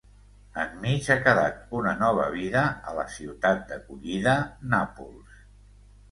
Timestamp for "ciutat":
3.17-3.61